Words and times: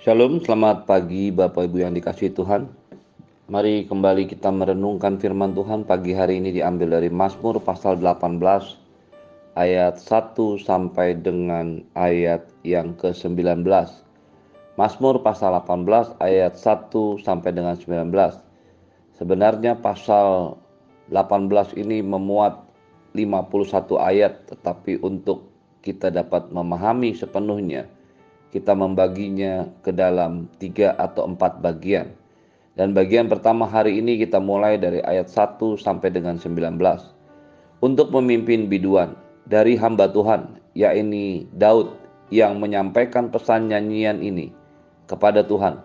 Shalom, 0.00 0.40
selamat 0.40 0.88
pagi 0.88 1.28
Bapak 1.28 1.68
Ibu 1.68 1.84
yang 1.84 1.92
dikasih 1.92 2.32
Tuhan. 2.32 2.72
Mari 3.52 3.84
kembali 3.84 4.32
kita 4.32 4.48
merenungkan 4.48 5.20
firman 5.20 5.52
Tuhan 5.52 5.84
pagi 5.84 6.16
hari 6.16 6.40
ini 6.40 6.56
diambil 6.56 6.96
dari 6.96 7.12
Mazmur 7.12 7.60
pasal 7.60 8.00
18 8.00 8.40
ayat 9.60 10.00
1 10.00 10.40
sampai 10.56 11.20
dengan 11.20 11.84
ayat 11.92 12.48
yang 12.64 12.96
ke-19. 12.96 13.60
Mazmur 14.80 15.20
pasal 15.20 15.60
18 15.68 16.16
ayat 16.16 16.56
1 16.56 17.20
sampai 17.20 17.50
dengan 17.52 17.76
19. 17.76 18.08
Sebenarnya 19.20 19.76
pasal 19.76 20.56
18 21.12 21.76
ini 21.76 22.00
memuat 22.00 22.56
51 23.12 24.00
ayat 24.00 24.48
tetapi 24.48 24.96
untuk 25.04 25.44
kita 25.84 26.08
dapat 26.08 26.48
memahami 26.48 27.12
sepenuhnya 27.12 27.99
kita 28.50 28.74
membaginya 28.74 29.70
ke 29.86 29.94
dalam 29.94 30.50
tiga 30.58 30.94
atau 30.98 31.26
empat 31.30 31.62
bagian. 31.62 32.10
Dan 32.74 32.94
bagian 32.94 33.30
pertama 33.30 33.66
hari 33.66 33.98
ini 34.02 34.18
kita 34.18 34.42
mulai 34.42 34.78
dari 34.78 35.02
ayat 35.02 35.30
1 35.30 35.78
sampai 35.78 36.10
dengan 36.10 36.38
19. 36.38 36.78
Untuk 37.80 38.10
memimpin 38.10 38.66
biduan 38.66 39.14
dari 39.46 39.78
hamba 39.78 40.10
Tuhan, 40.10 40.58
yakni 40.74 41.46
Daud 41.54 41.94
yang 42.30 42.58
menyampaikan 42.62 43.30
pesan 43.30 43.70
nyanyian 43.70 44.22
ini 44.22 44.54
kepada 45.06 45.42
Tuhan. 45.46 45.82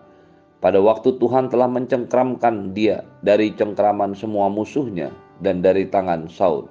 Pada 0.62 0.82
waktu 0.82 1.14
Tuhan 1.20 1.52
telah 1.52 1.68
mencengkramkan 1.70 2.74
dia 2.74 3.06
dari 3.22 3.54
cengkraman 3.54 4.16
semua 4.18 4.50
musuhnya 4.50 5.12
dan 5.38 5.62
dari 5.62 5.86
tangan 5.86 6.26
Saul. 6.32 6.66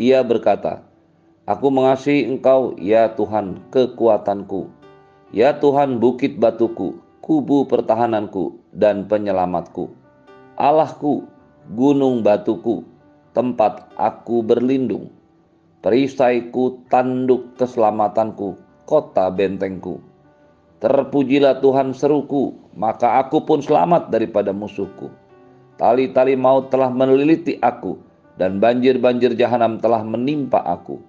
Ia 0.00 0.24
berkata, 0.26 0.82
Aku 1.44 1.68
mengasihi 1.68 2.24
engkau, 2.24 2.72
ya 2.80 3.12
Tuhan, 3.12 3.60
kekuatanku 3.68 4.83
Ya 5.34 5.50
Tuhan 5.50 5.98
bukit 5.98 6.38
batuku, 6.38 6.94
kubu 7.18 7.66
pertahananku 7.66 8.54
dan 8.70 9.10
penyelamatku. 9.10 9.90
Allahku, 10.54 11.26
gunung 11.74 12.22
batuku, 12.22 12.86
tempat 13.34 13.90
aku 13.98 14.46
berlindung. 14.46 15.10
Perisaiku, 15.82 16.86
tanduk 16.86 17.58
keselamatanku, 17.58 18.54
kota 18.86 19.26
bentengku. 19.34 19.98
Terpujilah 20.78 21.58
Tuhan 21.58 21.98
seruku, 21.98 22.54
maka 22.78 23.18
aku 23.18 23.42
pun 23.42 23.58
selamat 23.58 24.14
daripada 24.14 24.54
musuhku. 24.54 25.10
Tali-tali 25.82 26.38
maut 26.38 26.70
telah 26.70 26.94
meneliti 26.94 27.58
aku, 27.58 27.98
dan 28.38 28.62
banjir-banjir 28.62 29.34
jahanam 29.34 29.82
telah 29.82 30.06
menimpa 30.06 30.62
aku. 30.62 31.02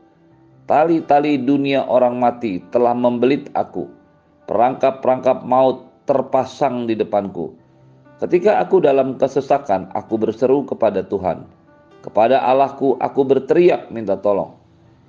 Tali-tali 0.65 1.37
dunia 1.37 1.85
orang 1.85 2.17
mati 2.17 2.57
telah 2.73 2.97
membelit 2.97 3.53
aku 3.53 3.85
perangkap-perangkap 4.45 5.45
maut 5.45 5.89
terpasang 6.05 6.85
di 6.85 6.93
depanku. 6.93 7.53
Ketika 8.21 8.63
aku 8.63 8.79
dalam 8.79 9.19
kesesakan, 9.19 9.91
aku 9.91 10.15
berseru 10.15 10.63
kepada 10.63 11.03
Tuhan. 11.03 11.43
Kepada 12.05 12.39
Allahku, 12.45 12.95
aku 13.01 13.25
berteriak 13.25 13.89
minta 13.89 14.15
tolong. 14.15 14.55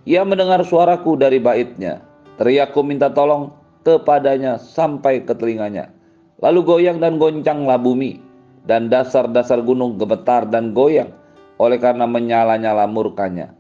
Ia 0.08 0.24
mendengar 0.24 0.64
suaraku 0.64 1.14
dari 1.14 1.36
baitnya. 1.38 2.00
Teriakku 2.40 2.80
minta 2.82 3.12
tolong 3.12 3.52
kepadanya 3.84 4.58
sampai 4.58 5.22
ke 5.22 5.36
telinganya. 5.36 5.92
Lalu 6.40 6.60
goyang 6.64 6.98
dan 6.98 7.16
goncanglah 7.20 7.78
bumi, 7.80 8.20
dan 8.66 8.90
dasar-dasar 8.90 9.62
gunung 9.62 9.96
gemetar 9.96 10.44
dan 10.48 10.74
goyang 10.74 11.08
oleh 11.56 11.78
karena 11.80 12.04
menyala-nyala 12.04 12.84
murkanya. 12.90 13.54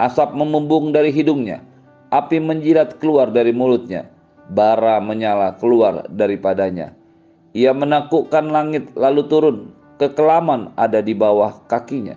Asap 0.00 0.32
memembung 0.32 0.94
dari 0.94 1.12
hidungnya, 1.12 1.60
api 2.08 2.40
menjilat 2.40 2.96
keluar 3.02 3.28
dari 3.28 3.52
mulutnya 3.52 4.11
bara 4.50 4.98
menyala 4.98 5.54
keluar 5.60 6.08
daripadanya. 6.10 6.96
Ia 7.52 7.76
menakutkan 7.76 8.48
langit 8.48 8.90
lalu 8.96 9.22
turun, 9.28 9.58
kekelaman 10.00 10.72
ada 10.80 11.04
di 11.04 11.12
bawah 11.12 11.62
kakinya. 11.68 12.16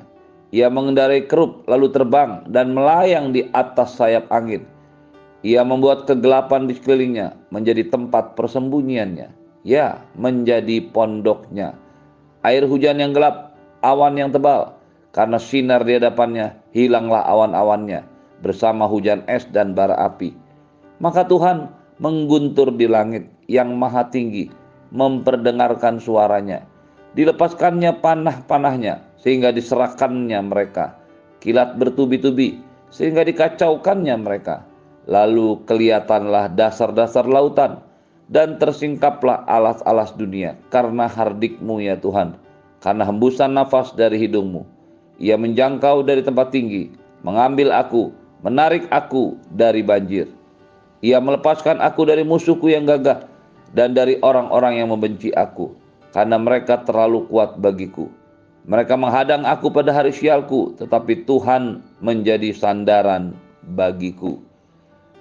Ia 0.56 0.72
mengendarai 0.72 1.28
kerup 1.28 1.68
lalu 1.68 1.92
terbang 1.92 2.48
dan 2.48 2.72
melayang 2.72 3.36
di 3.36 3.46
atas 3.52 4.00
sayap 4.00 4.32
angin. 4.32 4.64
Ia 5.46 5.62
membuat 5.62 6.10
kegelapan 6.10 6.66
di 6.66 6.74
sekelilingnya 6.74 7.36
menjadi 7.54 7.86
tempat 7.92 8.34
persembunyiannya. 8.40 9.30
Ya, 9.66 10.02
menjadi 10.16 10.82
pondoknya. 10.94 11.78
Air 12.46 12.70
hujan 12.70 13.02
yang 13.02 13.14
gelap, 13.14 13.58
awan 13.82 14.18
yang 14.18 14.30
tebal, 14.30 14.78
karena 15.10 15.42
sinar 15.42 15.82
di 15.86 15.98
hadapannya, 15.98 16.54
hilanglah 16.74 17.26
awan-awannya 17.26 18.06
bersama 18.46 18.86
hujan 18.86 19.26
es 19.26 19.46
dan 19.50 19.74
bara 19.74 19.98
api. 19.98 20.34
Maka 21.02 21.26
Tuhan 21.26 21.70
mengguntur 22.00 22.76
di 22.76 22.88
langit 22.90 23.28
yang 23.48 23.76
maha 23.80 24.08
tinggi, 24.12 24.52
memperdengarkan 24.92 26.00
suaranya. 26.00 26.68
Dilepaskannya 27.16 28.04
panah-panahnya, 28.04 29.00
sehingga 29.16 29.56
diserahkannya 29.56 30.40
mereka. 30.44 31.00
Kilat 31.40 31.80
bertubi-tubi, 31.80 32.60
sehingga 32.92 33.24
dikacaukannya 33.24 34.16
mereka. 34.20 34.68
Lalu 35.08 35.64
kelihatanlah 35.64 36.52
dasar-dasar 36.52 37.24
lautan, 37.24 37.80
dan 38.28 38.58
tersingkaplah 38.58 39.46
alas-alas 39.46 40.12
dunia, 40.18 40.58
karena 40.74 41.06
hardikmu 41.06 41.80
ya 41.80 41.96
Tuhan, 41.96 42.36
karena 42.82 43.06
hembusan 43.06 43.54
nafas 43.54 43.94
dari 43.94 44.18
hidungmu. 44.18 44.66
Ia 45.22 45.40
menjangkau 45.40 46.04
dari 46.04 46.26
tempat 46.26 46.52
tinggi, 46.52 46.92
mengambil 47.24 47.72
aku, 47.72 48.12
menarik 48.44 48.90
aku 48.92 49.40
dari 49.56 49.86
banjir. 49.86 50.28
Ia 51.06 51.22
melepaskan 51.22 51.86
aku 51.86 52.10
dari 52.10 52.26
musuhku 52.26 52.66
yang 52.66 52.90
gagah 52.90 53.30
dan 53.78 53.94
dari 53.94 54.18
orang-orang 54.26 54.82
yang 54.82 54.90
membenci 54.90 55.30
aku, 55.38 55.70
karena 56.10 56.42
mereka 56.42 56.82
terlalu 56.82 57.30
kuat 57.30 57.62
bagiku. 57.62 58.10
Mereka 58.66 58.98
menghadang 58.98 59.46
aku 59.46 59.70
pada 59.70 59.94
hari 59.94 60.10
sialku, 60.10 60.74
tetapi 60.82 61.30
Tuhan 61.30 61.86
menjadi 62.02 62.50
sandaran 62.58 63.38
bagiku. 63.78 64.42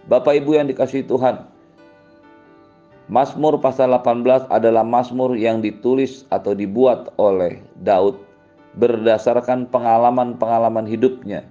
Bapak 0.09 0.41
Ibu 0.41 0.57
yang 0.57 0.73
dikasihi 0.73 1.05
Tuhan, 1.05 1.45
Mazmur 3.13 3.61
pasal 3.61 3.93
18 3.93 4.49
adalah 4.49 4.81
mazmur 4.81 5.37
yang 5.37 5.61
ditulis 5.61 6.25
atau 6.33 6.57
dibuat 6.57 7.13
oleh 7.21 7.61
Daud 7.85 8.17
berdasarkan 8.81 9.69
pengalaman-pengalaman 9.69 10.89
hidupnya 10.89 11.45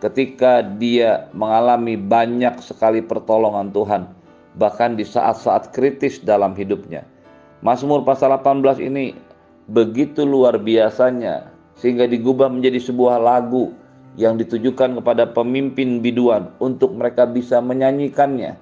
ketika 0.00 0.64
dia 0.80 1.28
mengalami 1.36 1.94
banyak 1.94 2.58
sekali 2.64 3.04
pertolongan 3.04 3.68
Tuhan, 3.70 4.08
bahkan 4.56 4.96
di 4.96 5.04
saat-saat 5.04 5.76
kritis 5.76 6.18
dalam 6.24 6.56
hidupnya. 6.56 7.04
Mazmur 7.60 8.02
pasal 8.08 8.32
18 8.40 8.80
ini 8.80 9.12
begitu 9.68 10.24
luar 10.24 10.56
biasanya 10.56 11.52
sehingga 11.76 12.08
digubah 12.08 12.48
menjadi 12.48 12.80
sebuah 12.80 13.20
lagu 13.20 13.76
yang 14.16 14.40
ditujukan 14.40 14.98
kepada 14.98 15.28
pemimpin 15.28 16.00
biduan 16.00 16.48
untuk 16.58 16.96
mereka 16.96 17.28
bisa 17.28 17.60
menyanyikannya. 17.60 18.56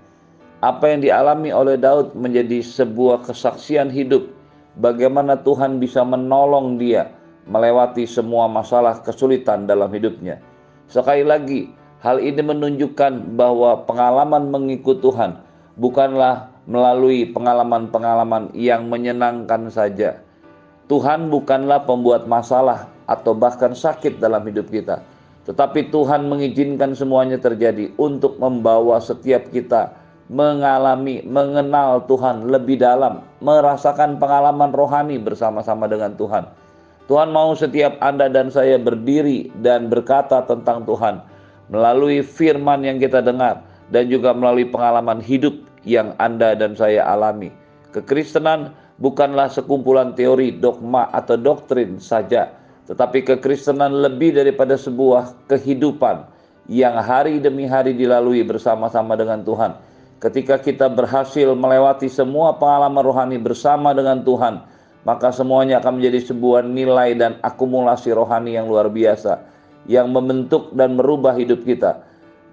Apa 0.59 0.91
yang 0.91 1.07
dialami 1.07 1.55
oleh 1.55 1.79
Daud 1.79 2.19
menjadi 2.19 2.59
sebuah 2.59 3.31
kesaksian 3.31 3.95
hidup 3.95 4.27
bagaimana 4.83 5.39
Tuhan 5.39 5.79
bisa 5.79 6.03
menolong 6.03 6.83
dia 6.83 7.15
melewati 7.47 8.05
semua 8.11 8.51
masalah 8.51 8.99
kesulitan 9.07 9.71
dalam 9.71 9.89
hidupnya 9.95 10.43
Sekali 10.89 11.21
lagi, 11.21 11.69
hal 12.01 12.17
ini 12.17 12.41
menunjukkan 12.41 13.37
bahwa 13.37 13.85
pengalaman 13.85 14.49
mengikut 14.49 15.05
Tuhan 15.05 15.37
bukanlah 15.77 16.49
melalui 16.65 17.29
pengalaman-pengalaman 17.29 18.57
yang 18.57 18.89
menyenangkan 18.89 19.69
saja. 19.69 20.25
Tuhan 20.89 21.29
bukanlah 21.29 21.85
pembuat 21.85 22.25
masalah 22.25 22.89
atau 23.05 23.37
bahkan 23.37 23.77
sakit 23.77 24.17
dalam 24.17 24.41
hidup 24.49 24.73
kita, 24.73 25.05
tetapi 25.45 25.93
Tuhan 25.93 26.25
mengizinkan 26.25 26.97
semuanya 26.97 27.37
terjadi 27.37 27.93
untuk 28.01 28.41
membawa 28.41 28.97
setiap 28.97 29.53
kita 29.53 29.93
mengalami, 30.33 31.25
mengenal 31.25 32.05
Tuhan 32.05 32.49
lebih 32.49 32.81
dalam, 32.81 33.25
merasakan 33.45 34.17
pengalaman 34.21 34.73
rohani 34.73 35.17
bersama-sama 35.21 35.89
dengan 35.89 36.17
Tuhan. 36.17 36.49
Tuhan 37.09 37.33
mau 37.33 37.57
setiap 37.57 37.97
Anda 38.05 38.29
dan 38.29 38.53
saya 38.53 38.77
berdiri 38.77 39.49
dan 39.65 39.89
berkata 39.89 40.45
tentang 40.45 40.85
Tuhan 40.85 41.25
melalui 41.73 42.21
firman 42.21 42.85
yang 42.85 43.01
kita 43.01 43.25
dengar 43.25 43.65
dan 43.89 44.13
juga 44.13 44.37
melalui 44.37 44.69
pengalaman 44.69 45.25
hidup 45.25 45.57
yang 45.89 46.13
Anda 46.21 46.53
dan 46.53 46.77
saya 46.77 47.09
alami. 47.09 47.49
Kekristenan 47.97 48.77
bukanlah 49.01 49.49
sekumpulan 49.49 50.13
teori, 50.13 50.53
dogma, 50.53 51.09
atau 51.17 51.41
doktrin 51.41 51.97
saja, 51.97 52.53
tetapi 52.85 53.25
kekristenan 53.25 54.05
lebih 54.05 54.37
daripada 54.37 54.77
sebuah 54.77 55.49
kehidupan 55.49 56.29
yang 56.69 57.01
hari 57.01 57.41
demi 57.41 57.65
hari 57.65 57.97
dilalui 57.97 58.45
bersama-sama 58.45 59.17
dengan 59.17 59.41
Tuhan. 59.41 59.73
Ketika 60.21 60.61
kita 60.61 60.93
berhasil 60.93 61.57
melewati 61.57 62.13
semua 62.13 62.53
pengalaman 62.61 63.01
rohani 63.01 63.39
bersama 63.41 63.97
dengan 63.97 64.21
Tuhan, 64.21 64.61
maka 65.07 65.31
semuanya 65.31 65.79
akan 65.83 66.03
menjadi 66.03 66.33
sebuah 66.33 66.67
nilai 66.67 67.15
dan 67.15 67.39
akumulasi 67.43 68.11
rohani 68.15 68.59
yang 68.59 68.67
luar 68.67 68.91
biasa 68.91 69.59
yang 69.89 70.13
membentuk 70.13 70.71
dan 70.77 70.95
merubah 70.95 71.35
hidup 71.35 71.65
kita. 71.65 72.05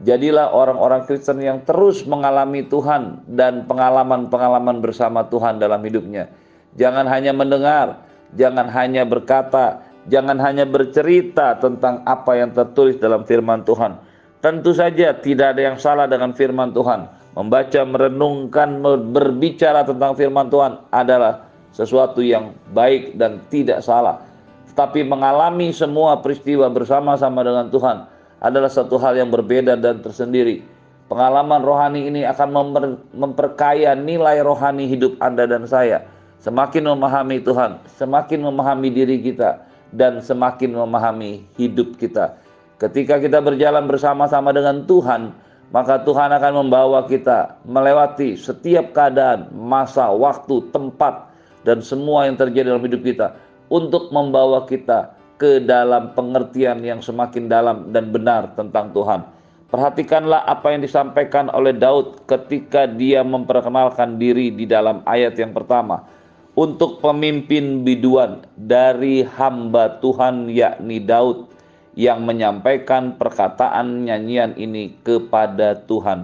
Jadilah 0.04 0.52
orang-orang 0.52 1.08
Kristen 1.08 1.40
yang 1.40 1.64
terus 1.64 2.04
mengalami 2.04 2.68
Tuhan 2.68 3.24
dan 3.32 3.64
pengalaman-pengalaman 3.64 4.84
bersama 4.84 5.24
Tuhan 5.28 5.60
dalam 5.60 5.80
hidupnya. 5.84 6.28
Jangan 6.76 7.08
hanya 7.08 7.32
mendengar, 7.32 8.04
jangan 8.36 8.68
hanya 8.68 9.08
berkata, 9.08 9.88
jangan 10.12 10.36
hanya 10.44 10.68
bercerita 10.68 11.56
tentang 11.60 12.04
apa 12.04 12.36
yang 12.36 12.52
tertulis 12.52 13.00
dalam 13.00 13.24
firman 13.24 13.64
Tuhan. 13.64 13.96
Tentu 14.44 14.76
saja 14.76 15.16
tidak 15.16 15.56
ada 15.56 15.62
yang 15.72 15.78
salah 15.80 16.12
dengan 16.12 16.36
firman 16.36 16.76
Tuhan. 16.76 17.08
Membaca, 17.36 17.82
merenungkan, 17.88 18.80
berbicara 19.12 19.88
tentang 19.88 20.16
firman 20.20 20.52
Tuhan 20.52 20.88
adalah 20.92 21.45
sesuatu 21.76 22.24
yang 22.24 22.56
baik 22.72 23.20
dan 23.20 23.44
tidak 23.52 23.84
salah. 23.84 24.24
Tetapi 24.72 25.04
mengalami 25.04 25.76
semua 25.76 26.24
peristiwa 26.24 26.72
bersama-sama 26.72 27.44
dengan 27.44 27.68
Tuhan 27.68 28.08
adalah 28.40 28.72
satu 28.72 28.96
hal 28.96 29.20
yang 29.20 29.28
berbeda 29.28 29.76
dan 29.76 30.00
tersendiri. 30.00 30.64
Pengalaman 31.12 31.62
rohani 31.62 32.08
ini 32.10 32.26
akan 32.26 32.50
memper, 32.50 32.84
memperkaya 33.14 33.94
nilai 33.94 34.42
rohani 34.42 34.90
hidup 34.90 35.20
Anda 35.22 35.46
dan 35.46 35.68
saya. 35.68 36.02
Semakin 36.42 36.90
memahami 36.90 37.44
Tuhan, 37.44 37.78
semakin 38.00 38.42
memahami 38.42 38.90
diri 38.90 39.22
kita, 39.22 39.62
dan 39.94 40.22
semakin 40.22 40.74
memahami 40.74 41.46
hidup 41.58 41.98
kita. 41.98 42.38
Ketika 42.82 43.22
kita 43.22 43.40
berjalan 43.40 43.88
bersama-sama 43.88 44.52
dengan 44.52 44.84
Tuhan, 44.84 45.32
maka 45.74 46.04
Tuhan 46.04 46.30
akan 46.36 46.54
membawa 46.66 47.08
kita 47.08 47.58
melewati 47.66 48.38
setiap 48.38 48.94
keadaan, 48.94 49.50
masa, 49.56 50.12
waktu, 50.12 50.70
tempat, 50.70 51.35
dan 51.66 51.82
semua 51.82 52.30
yang 52.30 52.38
terjadi 52.38 52.72
dalam 52.72 52.86
hidup 52.86 53.02
kita 53.02 53.34
untuk 53.74 54.14
membawa 54.14 54.64
kita 54.70 55.18
ke 55.36 55.60
dalam 55.60 56.16
pengertian 56.16 56.80
yang 56.86 57.04
semakin 57.04 57.52
dalam 57.52 57.92
dan 57.92 58.14
benar 58.14 58.56
tentang 58.56 58.94
Tuhan. 58.96 59.26
Perhatikanlah 59.68 60.48
apa 60.48 60.72
yang 60.72 60.86
disampaikan 60.86 61.52
oleh 61.52 61.76
Daud 61.76 62.24
ketika 62.30 62.88
dia 62.88 63.26
memperkenalkan 63.26 64.16
diri 64.16 64.54
di 64.54 64.64
dalam 64.64 65.04
ayat 65.04 65.36
yang 65.36 65.52
pertama. 65.52 66.06
Untuk 66.56 67.04
pemimpin 67.04 67.84
biduan 67.84 68.48
dari 68.56 69.28
hamba 69.28 70.00
Tuhan 70.00 70.48
yakni 70.48 71.04
Daud 71.04 71.52
yang 72.00 72.24
menyampaikan 72.24 73.20
perkataan 73.20 74.08
nyanyian 74.08 74.56
ini 74.56 74.96
kepada 75.04 75.84
Tuhan. 75.84 76.24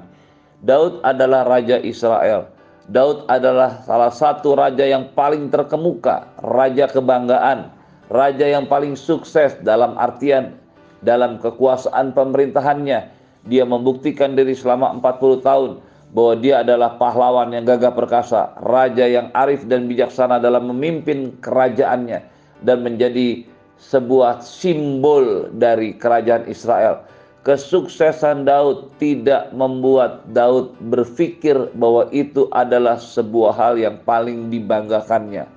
Daud 0.63 1.03
adalah 1.03 1.43
raja 1.43 1.83
Israel. 1.83 2.47
Daud 2.89 3.29
adalah 3.29 3.85
salah 3.85 4.09
satu 4.09 4.57
raja 4.57 4.81
yang 4.81 5.13
paling 5.13 5.53
terkemuka, 5.53 6.25
raja 6.41 6.89
kebanggaan, 6.89 7.69
raja 8.09 8.45
yang 8.49 8.65
paling 8.65 8.97
sukses 8.97 9.53
dalam 9.61 9.93
artian 10.01 10.57
dalam 11.05 11.37
kekuasaan 11.37 12.13
pemerintahannya. 12.13 13.21
Dia 13.49 13.65
membuktikan 13.65 14.37
diri 14.37 14.53
selama 14.53 14.97
40 15.01 15.45
tahun 15.45 15.71
bahwa 16.13 16.33
dia 16.37 16.61
adalah 16.61 16.97
pahlawan 17.01 17.53
yang 17.53 17.65
gagah 17.65 17.93
perkasa, 17.93 18.53
raja 18.61 19.05
yang 19.05 19.33
arif 19.33 19.65
dan 19.65 19.89
bijaksana 19.89 20.37
dalam 20.37 20.69
memimpin 20.69 21.33
kerajaannya 21.41 22.21
dan 22.61 22.77
menjadi 22.85 23.45
sebuah 23.81 24.45
simbol 24.45 25.49
dari 25.57 25.97
kerajaan 25.97 26.45
Israel. 26.45 27.01
Kesuksesan 27.41 28.45
Daud 28.45 28.93
tidak 29.01 29.49
membuat 29.57 30.29
Daud 30.29 30.77
berpikir 30.93 31.57
bahwa 31.73 32.05
itu 32.13 32.45
adalah 32.53 33.01
sebuah 33.01 33.57
hal 33.57 33.73
yang 33.81 33.97
paling 34.05 34.53
dibanggakannya 34.53 35.49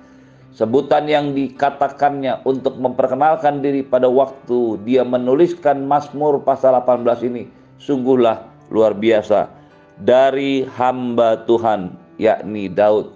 Sebutan 0.55 1.11
yang 1.11 1.35
dikatakannya 1.35 2.47
untuk 2.47 2.79
memperkenalkan 2.79 3.59
diri 3.59 3.83
pada 3.83 4.07
waktu 4.07 4.79
dia 4.87 5.03
menuliskan 5.03 5.83
Mazmur 5.83 6.39
pasal 6.47 6.79
18 6.79 7.27
ini 7.27 7.43
sungguhlah 7.75 8.39
luar 8.71 8.95
biasa 8.95 9.51
dari 9.99 10.63
hamba 10.79 11.43
Tuhan 11.43 11.91
yakni 12.23 12.71
Daud. 12.71 13.11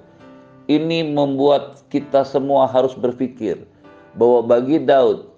Ini 0.67 1.15
membuat 1.15 1.79
kita 1.87 2.27
semua 2.27 2.67
harus 2.67 2.91
berpikir 2.91 3.63
bahwa 4.19 4.43
bagi 4.43 4.75
Daud 4.83 5.28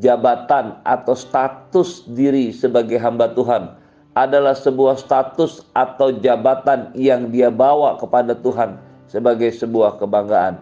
jabatan 0.00 0.76
atau 0.84 1.14
status 1.16 2.04
diri 2.12 2.52
sebagai 2.52 2.98
hamba 3.00 3.32
Tuhan 3.32 3.72
adalah 4.12 4.52
sebuah 4.52 5.00
status 5.00 5.64
atau 5.72 6.12
jabatan 6.20 6.92
yang 6.92 7.32
dia 7.32 7.48
bawa 7.48 7.96
kepada 7.96 8.36
Tuhan 8.36 8.76
sebagai 9.08 9.48
sebuah 9.56 9.96
kebanggaan 9.96 10.60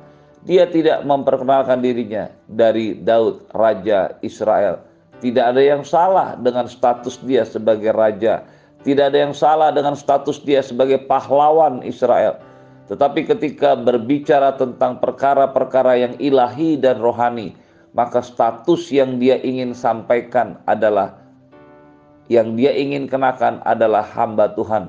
dia 0.48 0.64
tidak 0.64 1.04
memperkenalkan 1.04 1.84
dirinya 1.84 2.32
dari 2.48 2.96
Daud, 2.96 3.44
raja 3.52 4.16
Israel. 4.24 4.80
Tidak 5.20 5.44
ada 5.52 5.60
yang 5.60 5.84
salah 5.84 6.32
dengan 6.40 6.64
status 6.64 7.20
dia 7.20 7.44
sebagai 7.44 7.92
raja. 7.92 8.40
Tidak 8.80 9.12
ada 9.12 9.18
yang 9.28 9.36
salah 9.36 9.68
dengan 9.68 9.92
status 9.92 10.40
dia 10.40 10.64
sebagai 10.64 10.96
pahlawan 11.04 11.84
Israel. 11.84 12.40
Tetapi 12.88 13.28
ketika 13.28 13.76
berbicara 13.76 14.56
tentang 14.56 14.96
perkara-perkara 14.96 16.00
yang 16.00 16.14
ilahi 16.16 16.80
dan 16.80 17.04
rohani, 17.04 17.52
maka 17.96 18.22
status 18.22 18.90
yang 18.94 19.18
dia 19.18 19.38
ingin 19.42 19.74
sampaikan 19.74 20.58
adalah 20.70 21.16
yang 22.30 22.54
dia 22.54 22.70
ingin 22.70 23.10
kenakan 23.10 23.58
adalah 23.66 24.06
hamba 24.06 24.54
Tuhan. 24.54 24.86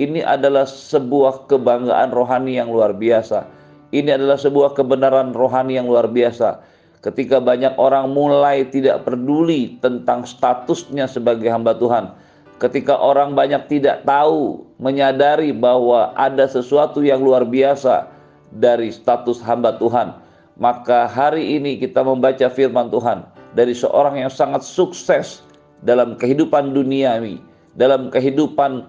Ini 0.00 0.24
adalah 0.26 0.66
sebuah 0.66 1.46
kebanggaan 1.46 2.10
rohani 2.10 2.58
yang 2.58 2.72
luar 2.72 2.96
biasa 2.96 3.46
ini 3.90 4.14
adalah 4.14 4.38
sebuah 4.38 4.78
kebenaran 4.78 5.34
rohani 5.34 5.74
yang 5.74 5.90
luar 5.90 6.06
biasa. 6.06 6.62
Ketika 7.02 7.42
banyak 7.42 7.74
orang 7.74 8.14
mulai 8.14 8.62
tidak 8.70 9.02
peduli 9.02 9.80
tentang 9.82 10.22
statusnya 10.22 11.10
sebagai 11.10 11.50
hamba 11.50 11.74
Tuhan, 11.74 12.14
ketika 12.62 12.94
orang 12.94 13.34
banyak 13.34 13.66
tidak 13.66 14.06
tahu, 14.06 14.62
menyadari 14.78 15.50
bahwa 15.50 16.14
ada 16.14 16.46
sesuatu 16.46 17.02
yang 17.02 17.18
luar 17.24 17.42
biasa 17.42 18.06
dari 18.54 18.94
status 18.94 19.42
hamba 19.42 19.74
Tuhan, 19.80 20.14
maka 20.60 21.08
hari 21.08 21.56
ini 21.56 21.80
kita 21.80 22.04
membaca 22.04 22.46
firman 22.52 22.92
Tuhan 22.92 23.24
dari 23.56 23.72
seorang 23.72 24.20
yang 24.20 24.30
sangat 24.30 24.60
sukses 24.60 25.40
dalam 25.82 26.14
kehidupan 26.20 26.76
duniawi, 26.76 27.40
dalam 27.74 28.12
kehidupan 28.12 28.84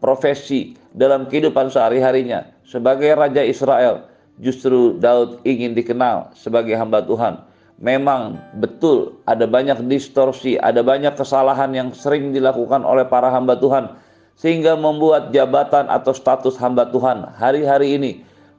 profesi, 0.00 0.74
dalam 0.96 1.28
kehidupan 1.28 1.68
sehari-harinya 1.68 2.48
sebagai 2.64 3.12
raja 3.12 3.44
Israel 3.44 4.08
justru 4.40 4.96
Daud 4.98 5.44
ingin 5.44 5.76
dikenal 5.76 6.32
sebagai 6.34 6.74
hamba 6.74 7.04
Tuhan. 7.04 7.38
Memang 7.74 8.38
betul 8.62 9.18
ada 9.28 9.44
banyak 9.44 9.84
distorsi, 9.90 10.56
ada 10.56 10.80
banyak 10.80 11.18
kesalahan 11.18 11.74
yang 11.74 11.90
sering 11.92 12.32
dilakukan 12.32 12.80
oleh 12.86 13.04
para 13.04 13.28
hamba 13.28 13.58
Tuhan 13.60 13.92
sehingga 14.34 14.74
membuat 14.74 15.30
jabatan 15.30 15.86
atau 15.90 16.10
status 16.10 16.58
hamba 16.58 16.90
Tuhan 16.90 17.34
hari-hari 17.38 17.98
ini 17.98 18.10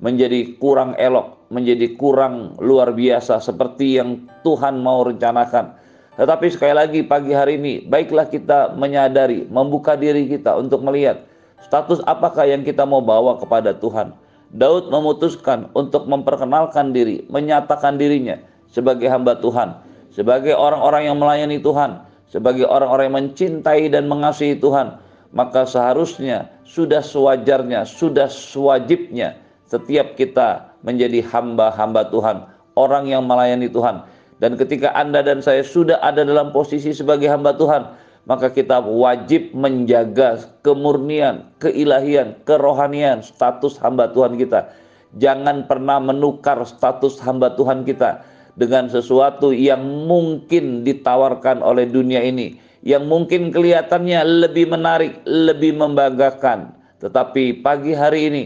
menjadi 0.04 0.56
kurang 0.60 0.98
elok, 1.00 1.48
menjadi 1.52 1.96
kurang 1.96 2.60
luar 2.60 2.92
biasa 2.92 3.40
seperti 3.40 4.00
yang 4.00 4.28
Tuhan 4.44 4.80
mau 4.84 5.04
rencanakan. 5.08 5.78
Tetapi 6.16 6.48
sekali 6.48 6.74
lagi 6.76 7.00
pagi 7.04 7.36
hari 7.36 7.60
ini 7.60 7.74
baiklah 7.84 8.28
kita 8.32 8.76
menyadari, 8.76 9.48
membuka 9.52 10.00
diri 10.00 10.32
kita 10.32 10.56
untuk 10.56 10.84
melihat 10.84 11.28
status 11.60 12.00
apakah 12.08 12.48
yang 12.48 12.64
kita 12.64 12.88
mau 12.88 13.04
bawa 13.04 13.36
kepada 13.36 13.76
Tuhan 13.76 14.16
Daud 14.56 14.88
memutuskan 14.88 15.68
untuk 15.76 16.08
memperkenalkan 16.08 16.96
diri, 16.96 17.28
menyatakan 17.28 18.00
dirinya 18.00 18.40
sebagai 18.72 19.12
hamba 19.12 19.36
Tuhan, 19.44 19.76
sebagai 20.16 20.56
orang-orang 20.56 21.12
yang 21.12 21.18
melayani 21.20 21.60
Tuhan, 21.60 22.00
sebagai 22.32 22.64
orang-orang 22.64 23.12
yang 23.12 23.18
mencintai 23.20 23.92
dan 23.92 24.08
mengasihi 24.08 24.56
Tuhan, 24.56 24.96
maka 25.36 25.68
seharusnya 25.68 26.48
sudah 26.64 27.04
sewajarnya, 27.04 27.84
sudah 27.84 28.32
sewajibnya 28.32 29.36
setiap 29.76 30.16
kita 30.16 30.72
menjadi 30.88 31.20
hamba-hamba 31.28 32.08
Tuhan, 32.08 32.48
orang 32.80 33.12
yang 33.12 33.28
melayani 33.28 33.68
Tuhan. 33.68 34.08
Dan 34.40 34.56
ketika 34.56 34.96
Anda 34.96 35.20
dan 35.20 35.44
saya 35.44 35.64
sudah 35.64 36.00
ada 36.00 36.24
dalam 36.24 36.56
posisi 36.56 36.96
sebagai 36.96 37.28
hamba 37.28 37.56
Tuhan, 37.56 37.88
maka 38.26 38.50
kita 38.50 38.82
wajib 38.82 39.54
menjaga 39.54 40.42
kemurnian, 40.66 41.46
keilahian, 41.62 42.36
kerohanian, 42.48 43.22
status 43.22 43.78
hamba 43.80 44.12
Tuhan 44.12 44.36
kita. 44.40 44.72
Jangan 45.16 45.70
pernah 45.70 46.02
menukar 46.04 46.60
status 46.68 47.22
hamba 47.24 47.56
Tuhan 47.56 47.88
kita 47.88 48.26
dengan 48.60 48.92
sesuatu 48.92 49.56
yang 49.56 49.80
mungkin 50.10 50.84
ditawarkan 50.84 51.64
oleh 51.64 51.88
dunia 51.88 52.20
ini, 52.20 52.60
yang 52.84 53.08
mungkin 53.08 53.56
kelihatannya 53.56 54.20
lebih 54.44 54.68
menarik, 54.68 55.22
lebih 55.24 55.78
membanggakan. 55.80 56.76
Tetapi 57.00 57.64
pagi 57.64 57.94
hari 57.96 58.28
ini, 58.28 58.44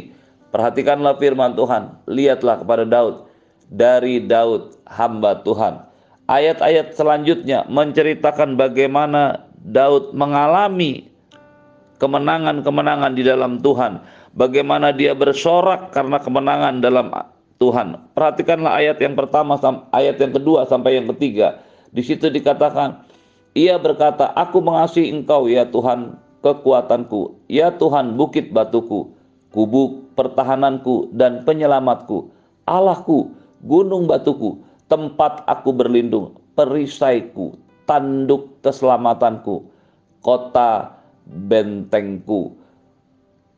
perhatikanlah 0.50 1.18
firman 1.18 1.54
Tuhan, 1.54 1.98
lihatlah 2.10 2.62
kepada 2.62 2.84
Daud, 2.86 3.30
dari 3.70 4.22
Daud 4.24 4.78
hamba 4.90 5.42
Tuhan. 5.46 5.86
Ayat-ayat 6.30 6.94
selanjutnya 6.94 7.66
menceritakan 7.70 8.54
bagaimana 8.54 9.50
Daud 9.66 10.14
mengalami 10.14 11.10
kemenangan-kemenangan 11.98 13.12
di 13.18 13.24
dalam 13.26 13.62
Tuhan. 13.62 14.02
Bagaimana 14.38 14.94
dia 14.94 15.18
bersorak 15.18 15.90
karena 15.90 16.22
kemenangan 16.22 16.86
dalam 16.86 17.10
Tuhan. 17.58 18.14
Perhatikanlah 18.14 18.78
ayat 18.78 18.98
yang 19.02 19.18
pertama, 19.18 19.58
ayat 19.90 20.22
yang 20.22 20.32
kedua 20.32 20.70
sampai 20.70 21.02
yang 21.02 21.10
ketiga. 21.18 21.60
Di 21.90 22.06
situ 22.06 22.30
dikatakan, 22.30 23.04
Ia 23.58 23.82
berkata, 23.82 24.30
Aku 24.38 24.62
mengasihi 24.62 25.10
engkau 25.10 25.50
ya 25.50 25.66
Tuhan 25.66 26.16
kekuatanku, 26.46 27.50
ya 27.52 27.74
Tuhan 27.74 28.16
bukit 28.16 28.54
batuku, 28.54 29.12
kubu 29.50 30.06
pertahananku 30.14 31.10
dan 31.14 31.46
penyelamatku, 31.46 32.30
Allahku, 32.70 33.34
gunung 33.66 34.06
batuku, 34.06 34.62
tempat 34.90 35.46
aku 35.50 35.74
berlindung, 35.74 36.38
perisaiku, 36.54 37.58
tanduk 37.90 38.62
keselamatanku, 38.62 39.66
kota 40.22 40.94
bentengku. 41.26 42.54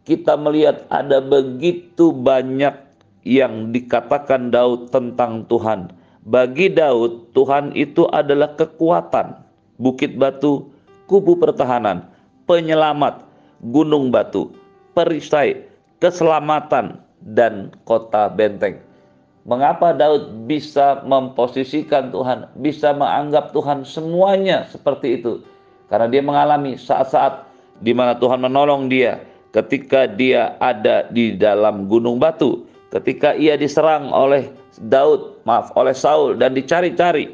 Kita 0.08 0.40
melihat 0.40 0.88
ada 0.90 1.22
begitu 1.22 2.10
banyak 2.10 2.74
yang 3.22 3.70
dikatakan 3.70 4.50
Daud 4.50 4.90
tentang 4.90 5.46
Tuhan. 5.46 5.94
Bagi 6.26 6.70
Daud, 6.74 7.34
Tuhan 7.34 7.74
itu 7.74 8.06
adalah 8.10 8.54
kekuatan, 8.58 9.42
bukit 9.78 10.18
batu, 10.18 10.70
kubu 11.10 11.38
pertahanan, 11.38 12.06
penyelamat, 12.46 13.26
gunung 13.74 14.14
batu, 14.14 14.54
perisai, 14.94 15.71
keselamatan, 16.02 17.00
dan 17.22 17.70
kota 17.86 18.28
benteng. 18.34 18.82
Mengapa 19.46 19.94
Daud 19.94 20.46
bisa 20.46 21.02
memposisikan 21.06 22.14
Tuhan, 22.14 22.46
bisa 22.62 22.94
menganggap 22.94 23.54
Tuhan 23.54 23.82
semuanya 23.86 24.70
seperti 24.70 25.22
itu? 25.22 25.42
Karena 25.90 26.06
dia 26.10 26.22
mengalami 26.22 26.78
saat-saat 26.78 27.46
di 27.82 27.94
mana 27.94 28.14
Tuhan 28.18 28.38
menolong 28.42 28.86
dia 28.90 29.18
ketika 29.52 30.06
dia 30.06 30.54
ada 30.62 31.10
di 31.10 31.34
dalam 31.34 31.90
gunung 31.90 32.22
batu, 32.22 32.64
ketika 32.94 33.34
ia 33.34 33.58
diserang 33.58 34.14
oleh 34.14 34.46
Daud, 34.88 35.42
maaf, 35.44 35.74
oleh 35.74 35.92
Saul 35.92 36.38
dan 36.38 36.54
dicari-cari. 36.56 37.34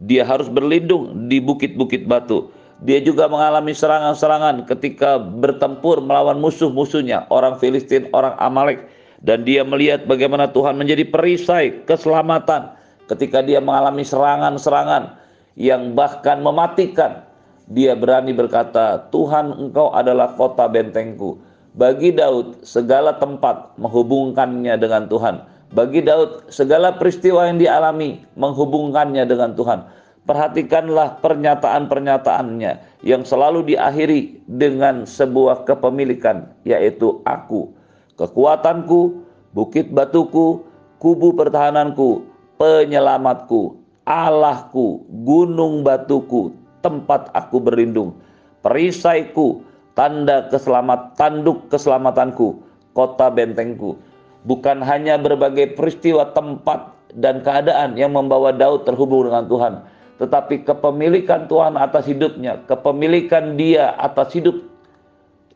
Dia 0.00 0.24
harus 0.24 0.48
berlindung 0.48 1.28
di 1.28 1.44
bukit-bukit 1.44 2.08
batu. 2.08 2.48
Dia 2.80 2.96
juga 3.04 3.28
mengalami 3.28 3.76
serangan-serangan 3.76 4.64
ketika 4.64 5.20
bertempur 5.20 6.00
melawan 6.00 6.40
musuh-musuhnya, 6.40 7.28
orang 7.28 7.60
Filistin, 7.60 8.08
orang 8.16 8.32
Amalek. 8.40 8.80
Dan 9.20 9.44
dia 9.44 9.60
melihat 9.60 10.08
bagaimana 10.08 10.48
Tuhan 10.48 10.80
menjadi 10.80 11.04
perisai 11.04 11.84
keselamatan 11.84 12.72
ketika 13.04 13.44
dia 13.44 13.60
mengalami 13.60 14.00
serangan-serangan 14.00 15.12
yang 15.60 15.92
bahkan 15.92 16.40
mematikan. 16.40 17.20
Dia 17.68 17.92
berani 17.92 18.32
berkata, 18.32 19.12
Tuhan 19.12 19.52
engkau 19.60 19.92
adalah 19.92 20.32
kota 20.40 20.64
bentengku. 20.64 21.36
Bagi 21.76 22.16
Daud, 22.16 22.64
segala 22.64 23.14
tempat 23.20 23.76
menghubungkannya 23.76 24.74
dengan 24.80 25.04
Tuhan. 25.06 25.44
Bagi 25.76 26.00
Daud, 26.02 26.48
segala 26.48 26.96
peristiwa 26.96 27.44
yang 27.46 27.60
dialami 27.60 28.24
menghubungkannya 28.40 29.22
dengan 29.28 29.52
Tuhan 29.54 29.99
Perhatikanlah 30.28 31.18
pernyataan-pernyataannya 31.24 33.02
yang 33.02 33.24
selalu 33.24 33.72
diakhiri 33.72 34.44
dengan 34.46 35.08
sebuah 35.08 35.64
kepemilikan, 35.64 36.44
yaitu 36.68 37.24
aku, 37.24 37.72
kekuatanku, 38.20 39.24
bukit 39.56 39.88
batuku, 39.90 40.60
kubu 41.00 41.32
pertahananku, 41.32 42.28
penyelamatku, 42.60 43.80
Allahku, 44.04 45.08
gunung 45.24 45.80
batuku, 45.80 46.52
tempat 46.84 47.32
aku 47.32 47.56
berlindung, 47.56 48.20
perisaiku, 48.60 49.64
tanda 49.96 50.52
keselamat, 50.52 51.16
tanduk 51.16 51.72
keselamatanku, 51.72 52.60
kota 52.92 53.32
bentengku. 53.32 53.96
Bukan 54.44 54.80
hanya 54.84 55.20
berbagai 55.20 55.76
peristiwa 55.76 56.32
tempat 56.32 56.92
dan 57.16 57.44
keadaan 57.44 57.96
yang 57.96 58.16
membawa 58.16 58.52
Daud 58.52 58.88
terhubung 58.88 59.28
dengan 59.28 59.44
Tuhan, 59.48 59.74
tetapi 60.20 60.68
kepemilikan 60.68 61.48
Tuhan 61.48 61.80
atas 61.80 62.04
hidupnya, 62.04 62.60
kepemilikan 62.68 63.56
dia 63.56 63.96
atas 63.96 64.36
hidup 64.36 64.60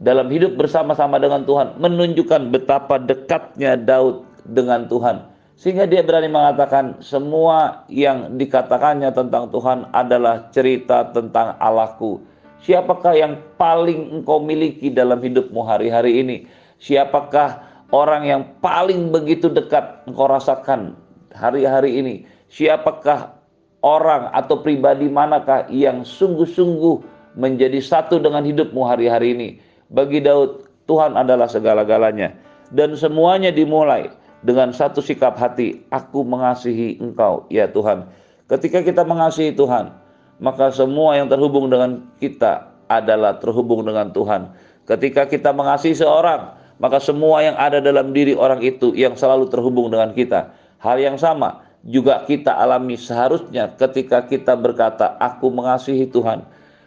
dalam 0.01 0.33
hidup 0.33 0.57
bersama-sama 0.57 1.21
dengan 1.21 1.45
Tuhan 1.45 1.77
menunjukkan 1.77 2.49
betapa 2.49 2.97
dekatnya 2.99 3.77
Daud 3.77 4.25
dengan 4.49 4.89
Tuhan 4.89 5.35
sehingga 5.55 5.87
dia 5.87 6.03
berani 6.03 6.27
mengatakan 6.27 6.99
semua 6.99 7.87
yang 7.87 8.35
dikatakannya 8.35 9.15
tentang 9.15 9.55
Tuhan 9.55 9.87
adalah 9.95 10.51
cerita 10.51 11.15
tentang 11.15 11.55
Allahku. 11.63 12.19
Siapakah 12.65 13.15
yang 13.15 13.39
paling 13.55 14.21
engkau 14.21 14.43
miliki 14.43 14.91
dalam 14.91 15.23
hidupmu 15.23 15.63
hari-hari 15.63 16.25
ini? 16.25 16.37
Siapakah 16.83 17.63
orang 17.95 18.23
yang 18.27 18.43
paling 18.59 19.15
begitu 19.15 19.47
dekat 19.47 20.03
engkau 20.11 20.27
rasakan 20.27 20.99
hari-hari 21.31 22.03
ini? 22.03 22.15
Siapakah 22.51 23.34
orang 23.85 24.33
atau 24.33 24.65
pribadi 24.65 25.13
manakah 25.13 25.69
yang 25.69 26.09
sungguh-sungguh 26.09 27.05
menjadi 27.37 27.85
satu 27.85 28.17
dengan 28.17 28.41
hidupmu 28.49 28.81
hari-hari 28.81 29.37
ini? 29.37 29.49
Bagi 29.93 30.25
Daud, 30.25 30.65
Tuhan 30.89 31.13
adalah 31.21 31.45
segala-galanya. 31.45 32.33
Dan 32.73 32.97
semuanya 32.97 33.53
dimulai 33.53 34.09
dengan 34.41 34.73
satu 34.73 35.05
sikap 35.05 35.37
hati, 35.37 35.85
aku 35.93 36.25
mengasihi 36.25 36.97
engkau, 36.99 37.45
ya 37.53 37.69
Tuhan. 37.69 38.09
Ketika 38.49 38.81
kita 38.81 39.05
mengasihi 39.05 39.53
Tuhan, 39.53 39.93
maka 40.41 40.73
semua 40.73 41.17
yang 41.21 41.29
terhubung 41.29 41.69
dengan 41.69 42.09
kita 42.21 42.73
adalah 42.89 43.41
terhubung 43.41 43.85
dengan 43.85 44.13
Tuhan. 44.13 44.53
Ketika 44.85 45.25
kita 45.25 45.53
mengasihi 45.57 45.97
seorang, 45.97 46.53
maka 46.77 47.01
semua 47.01 47.41
yang 47.41 47.57
ada 47.57 47.81
dalam 47.81 48.13
diri 48.13 48.37
orang 48.37 48.61
itu 48.61 48.93
yang 48.93 49.17
selalu 49.17 49.49
terhubung 49.49 49.89
dengan 49.89 50.13
kita. 50.13 50.53
Hal 50.83 51.01
yang 51.01 51.17
sama, 51.17 51.64
juga 51.85 52.25
kita 52.25 52.57
alami 52.57 52.97
seharusnya 52.97 53.77
ketika 53.77 54.25
kita 54.25 54.57
berkata 54.57 55.17
aku 55.21 55.53
mengasihi 55.53 56.09
Tuhan. 56.09 56.45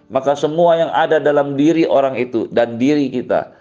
Maka 0.08 0.39
semua 0.39 0.80
yang 0.80 0.92
ada 0.96 1.20
dalam 1.20 1.60
diri 1.60 1.84
orang 1.84 2.16
itu 2.16 2.48
dan 2.50 2.80
diri 2.80 3.12
kita 3.12 3.58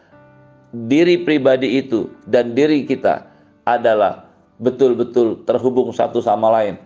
diri 0.85 1.25
pribadi 1.25 1.81
itu 1.81 2.13
dan 2.29 2.53
diri 2.53 2.85
kita 2.85 3.25
adalah 3.65 4.29
betul-betul 4.61 5.47
terhubung 5.49 5.93
satu 5.97 6.21
sama 6.21 6.53
lain. 6.53 6.77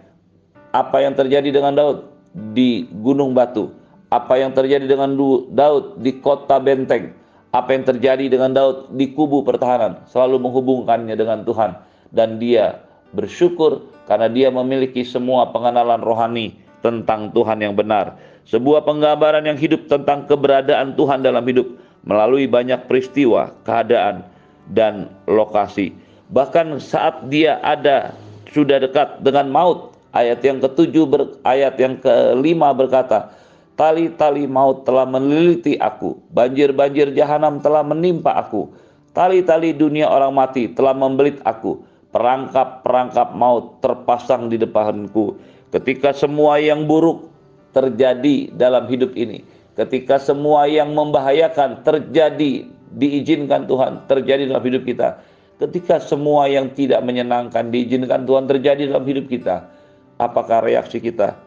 Apa 0.71 1.02
yang 1.02 1.19
terjadi 1.19 1.50
dengan 1.50 1.75
Daud? 1.75 2.07
Di 2.54 2.87
gunung 3.02 3.35
batu. 3.35 3.75
Apa 4.14 4.38
yang 4.38 4.54
terjadi 4.54 4.87
dengan 4.87 5.19
Daud? 5.50 5.99
Di 5.99 6.23
kota 6.23 6.62
benteng. 6.62 7.11
Apa 7.50 7.75
yang 7.75 7.83
terjadi 7.83 8.30
dengan 8.30 8.54
Daud? 8.54 8.95
Di 8.95 9.11
kubu 9.11 9.42
pertahanan. 9.42 10.07
Selalu 10.07 10.38
menghubungkannya 10.38 11.19
dengan 11.19 11.42
Tuhan. 11.42 11.75
Dan 12.14 12.38
dia 12.38 12.78
bersyukur 13.14 13.85
karena 14.07 14.26
dia 14.31 14.49
memiliki 14.50 15.07
semua 15.07 15.50
pengenalan 15.50 16.02
rohani 16.02 16.55
tentang 16.83 17.31
Tuhan 17.31 17.61
yang 17.62 17.76
benar. 17.76 18.17
Sebuah 18.49 18.83
penggambaran 18.83 19.47
yang 19.47 19.59
hidup 19.61 19.87
tentang 19.87 20.26
keberadaan 20.26 20.99
Tuhan 20.99 21.23
dalam 21.23 21.45
hidup 21.47 21.71
melalui 22.02 22.49
banyak 22.49 22.88
peristiwa, 22.88 23.52
keadaan, 23.62 24.25
dan 24.73 25.11
lokasi. 25.29 25.93
Bahkan 26.31 26.79
saat 26.81 27.26
dia 27.29 27.59
ada 27.61 28.14
sudah 28.50 28.83
dekat 28.83 29.23
dengan 29.23 29.50
maut, 29.50 29.95
ayat 30.14 30.43
yang 30.43 30.59
ketujuh 30.59 31.05
ber, 31.07 31.23
ayat 31.47 31.79
yang 31.79 31.99
kelima 31.99 32.75
berkata, 32.75 33.31
Tali-tali 33.79 34.45
maut 34.45 34.85
telah 34.85 35.09
meneliti 35.09 35.81
aku, 35.81 36.21
banjir-banjir 36.37 37.17
jahanam 37.17 37.64
telah 37.64 37.81
menimpa 37.81 38.37
aku, 38.37 38.69
tali-tali 39.17 39.73
dunia 39.73 40.05
orang 40.05 40.37
mati 40.37 40.69
telah 40.69 40.93
membelit 40.93 41.40
aku, 41.49 41.81
perangkap-perangkap 42.11 43.35
maut 43.38 43.79
terpasang 43.83 44.50
di 44.50 44.59
depanku. 44.59 45.38
Ketika 45.71 46.11
semua 46.11 46.59
yang 46.59 46.90
buruk 46.90 47.31
terjadi 47.71 48.50
dalam 48.59 48.90
hidup 48.90 49.14
ini, 49.14 49.47
ketika 49.79 50.19
semua 50.19 50.67
yang 50.67 50.90
membahayakan 50.90 51.87
terjadi, 51.87 52.67
diizinkan 52.99 53.71
Tuhan 53.71 54.11
terjadi 54.11 54.50
dalam 54.50 54.64
hidup 54.67 54.83
kita, 54.83 55.23
ketika 55.62 56.02
semua 56.02 56.50
yang 56.50 56.75
tidak 56.75 56.99
menyenangkan 57.07 57.71
diizinkan 57.71 58.26
Tuhan 58.26 58.50
terjadi 58.50 58.90
dalam 58.90 59.07
hidup 59.07 59.31
kita, 59.31 59.71
apakah 60.19 60.67
reaksi 60.67 60.99
kita? 60.99 61.38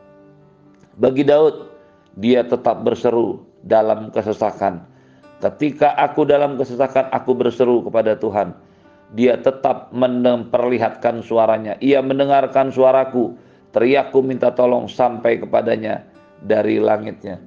Bagi 0.96 1.28
Daud, 1.28 1.68
dia 2.16 2.48
tetap 2.48 2.88
berseru 2.88 3.44
dalam 3.68 4.08
kesesakan. 4.16 4.88
Ketika 5.44 5.92
aku 6.00 6.24
dalam 6.24 6.56
kesesakan, 6.56 7.12
aku 7.12 7.36
berseru 7.36 7.84
kepada 7.84 8.16
Tuhan 8.16 8.56
dia 9.14 9.38
tetap 9.38 9.94
memperlihatkan 9.94 11.22
suaranya. 11.22 11.78
Ia 11.80 12.02
mendengarkan 12.02 12.74
suaraku, 12.74 13.38
teriakku 13.70 14.26
minta 14.26 14.50
tolong 14.50 14.90
sampai 14.90 15.38
kepadanya 15.38 16.02
dari 16.42 16.82
langitnya. 16.82 17.38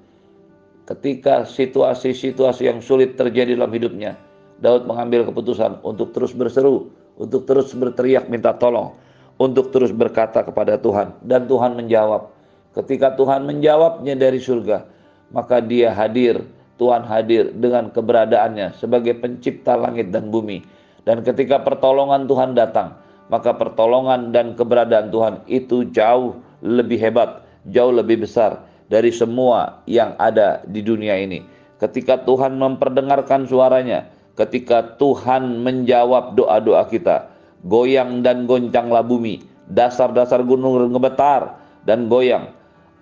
Ketika 0.86 1.42
situasi-situasi 1.42 2.70
yang 2.70 2.78
sulit 2.78 3.18
terjadi 3.18 3.58
dalam 3.58 3.74
hidupnya, 3.74 4.14
Daud 4.62 4.86
mengambil 4.86 5.26
keputusan 5.26 5.82
untuk 5.82 6.14
terus 6.14 6.30
berseru, 6.30 6.86
untuk 7.18 7.42
terus 7.50 7.74
berteriak 7.74 8.30
minta 8.30 8.54
tolong, 8.54 8.94
untuk 9.42 9.74
terus 9.74 9.90
berkata 9.90 10.46
kepada 10.46 10.78
Tuhan. 10.78 11.18
Dan 11.26 11.50
Tuhan 11.50 11.74
menjawab. 11.74 12.30
Ketika 12.78 13.18
Tuhan 13.18 13.42
menjawabnya 13.42 14.14
dari 14.14 14.38
surga, 14.38 14.86
maka 15.34 15.58
dia 15.58 15.90
hadir, 15.90 16.46
Tuhan 16.78 17.02
hadir 17.02 17.50
dengan 17.50 17.90
keberadaannya 17.90 18.78
sebagai 18.78 19.18
pencipta 19.18 19.74
langit 19.74 20.14
dan 20.14 20.30
bumi 20.30 20.75
dan 21.06 21.22
ketika 21.22 21.62
pertolongan 21.62 22.26
Tuhan 22.26 22.58
datang, 22.58 22.98
maka 23.30 23.54
pertolongan 23.54 24.34
dan 24.34 24.58
keberadaan 24.58 25.14
Tuhan 25.14 25.34
itu 25.46 25.86
jauh 25.94 26.42
lebih 26.66 26.98
hebat, 26.98 27.46
jauh 27.70 27.94
lebih 27.94 28.26
besar 28.26 28.66
dari 28.90 29.14
semua 29.14 29.86
yang 29.86 30.18
ada 30.18 30.66
di 30.66 30.82
dunia 30.82 31.14
ini. 31.14 31.46
Ketika 31.78 32.26
Tuhan 32.26 32.58
memperdengarkan 32.58 33.46
suaranya, 33.46 34.10
ketika 34.34 34.98
Tuhan 34.98 35.62
menjawab 35.62 36.34
doa-doa 36.34 36.90
kita, 36.90 37.30
goyang 37.62 38.26
dan 38.26 38.50
goncanglah 38.50 39.06
bumi, 39.06 39.46
dasar-dasar 39.70 40.42
gunung 40.42 40.90
gemetar 40.90 41.54
dan 41.86 42.10
goyang, 42.10 42.50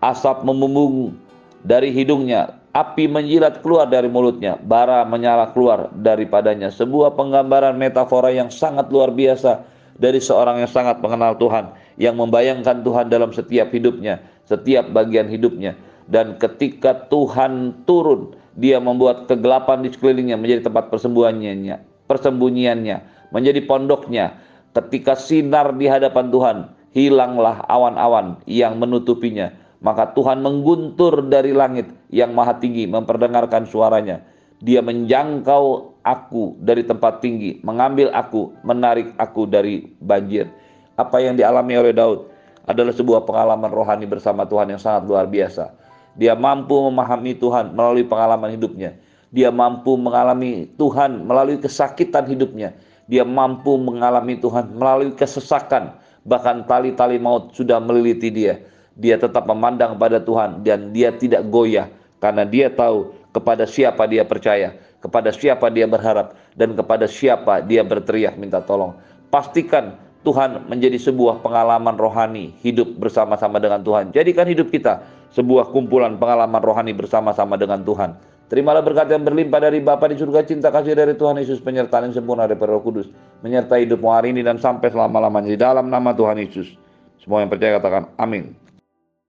asap 0.05 0.45
memumbung 0.45 1.17
dari 1.65 1.89
hidungnya, 1.89 2.53
api 2.75 3.07
menjilat 3.07 3.63
keluar 3.63 3.87
dari 3.87 4.11
mulutnya, 4.11 4.59
bara 4.59 5.07
menyala 5.07 5.55
keluar 5.55 5.95
daripadanya. 5.95 6.75
Sebuah 6.75 7.15
penggambaran 7.15 7.79
metafora 7.79 8.35
yang 8.35 8.51
sangat 8.51 8.91
luar 8.91 9.15
biasa 9.15 9.63
dari 9.95 10.19
seorang 10.19 10.59
yang 10.59 10.69
sangat 10.69 10.99
mengenal 10.99 11.39
Tuhan, 11.39 11.71
yang 12.03 12.19
membayangkan 12.19 12.83
Tuhan 12.83 13.07
dalam 13.07 13.31
setiap 13.31 13.71
hidupnya, 13.71 14.19
setiap 14.51 14.91
bagian 14.91 15.31
hidupnya. 15.31 15.79
Dan 16.11 16.37
ketika 16.37 17.07
Tuhan 17.09 17.87
turun, 17.87 18.35
dia 18.59 18.83
membuat 18.83 19.31
kegelapan 19.31 19.87
di 19.87 19.95
sekelilingnya 19.95 20.37
menjadi 20.37 20.67
tempat 20.69 20.91
persembunyiannya, 20.91 22.11
persembunyiannya, 22.11 22.97
menjadi 23.31 23.61
pondoknya. 23.65 24.35
Ketika 24.75 25.15
sinar 25.15 25.79
di 25.79 25.87
hadapan 25.87 26.35
Tuhan, 26.35 26.57
hilanglah 26.91 27.63
awan-awan 27.71 28.43
yang 28.51 28.83
menutupinya 28.83 29.55
maka 29.85 30.17
Tuhan 30.17 30.41
mengguntur 30.41 31.29
dari 31.29 31.53
langit 31.53 31.93
yang 32.15 32.31
maha 32.31 32.55
tinggi 32.63 32.87
memperdengarkan 32.87 33.67
suaranya. 33.67 34.23
Dia 34.63 34.79
menjangkau 34.81 35.99
aku 36.07 36.55
dari 36.63 36.87
tempat 36.87 37.19
tinggi, 37.19 37.59
mengambil 37.67 38.15
aku, 38.15 38.55
menarik 38.63 39.11
aku 39.19 39.51
dari 39.51 39.91
banjir. 39.99 40.47
Apa 40.95 41.19
yang 41.19 41.35
dialami 41.35 41.75
oleh 41.75 41.91
Daud 41.91 42.31
adalah 42.71 42.95
sebuah 42.95 43.27
pengalaman 43.27 43.69
rohani 43.69 44.07
bersama 44.07 44.47
Tuhan 44.47 44.71
yang 44.71 44.81
sangat 44.81 45.11
luar 45.11 45.27
biasa. 45.27 45.75
Dia 46.15 46.39
mampu 46.39 46.79
memahami 46.87 47.35
Tuhan 47.35 47.75
melalui 47.75 48.07
pengalaman 48.07 48.55
hidupnya. 48.55 48.95
Dia 49.35 49.51
mampu 49.51 49.99
mengalami 49.99 50.71
Tuhan 50.79 51.27
melalui 51.27 51.59
kesakitan 51.59 52.31
hidupnya. 52.31 52.71
Dia 53.11 53.27
mampu 53.27 53.75
mengalami 53.77 54.39
Tuhan 54.39 54.71
melalui 54.79 55.13
kesesakan, 55.19 55.99
bahkan 56.23 56.63
tali-tali 56.65 57.19
maut 57.19 57.53
sudah 57.53 57.83
meliliti 57.83 58.31
dia 58.31 58.63
dia 58.95 59.19
tetap 59.19 59.47
memandang 59.47 59.99
pada 59.99 60.23
Tuhan 60.23 60.63
dan 60.63 60.95
dia 60.95 61.11
tidak 61.11 61.47
goyah 61.51 61.91
karena 62.25 62.49
dia 62.49 62.73
tahu 62.73 63.13
kepada 63.37 63.69
siapa 63.69 64.09
dia 64.09 64.25
percaya, 64.25 64.73
kepada 65.05 65.29
siapa 65.29 65.69
dia 65.69 65.85
berharap 65.85 66.33
dan 66.57 66.73
kepada 66.73 67.05
siapa 67.05 67.61
dia 67.61 67.85
berteriak 67.85 68.41
minta 68.41 68.65
tolong. 68.65 68.97
Pastikan 69.29 70.01
Tuhan 70.25 70.65
menjadi 70.73 70.97
sebuah 70.97 71.45
pengalaman 71.45 72.01
rohani 72.01 72.57
hidup 72.65 72.97
bersama-sama 72.97 73.61
dengan 73.61 73.85
Tuhan. 73.85 74.17
Jadikan 74.17 74.49
hidup 74.49 74.73
kita 74.73 75.05
sebuah 75.37 75.69
kumpulan 75.69 76.17
pengalaman 76.17 76.65
rohani 76.65 76.97
bersama-sama 76.97 77.61
dengan 77.61 77.85
Tuhan. 77.85 78.17
Terimalah 78.49 78.81
berkat 78.81 79.13
yang 79.13 79.21
berlimpah 79.21 79.61
dari 79.69 79.85
Bapa 79.85 80.09
di 80.09 80.17
surga, 80.17 80.49
cinta 80.49 80.73
kasih 80.73 80.97
dari 80.97 81.13
Tuhan 81.13 81.37
Yesus, 81.37 81.61
penyertaan 81.61 82.09
yang 82.09 82.15
sempurna 82.17 82.49
dari 82.49 82.57
Roh 82.57 82.81
Kudus, 82.81 83.13
menyertai 83.45 83.85
hidupmu 83.85 84.09
hari 84.09 84.33
ini 84.33 84.41
dan 84.41 84.57
sampai 84.57 84.89
selama-lamanya 84.89 85.49
di 85.53 85.61
dalam 85.61 85.93
nama 85.93 86.17
Tuhan 86.17 86.41
Yesus. 86.41 86.73
Semua 87.21 87.45
yang 87.45 87.53
percaya 87.53 87.77
katakan 87.77 88.09
amin. 88.17 88.64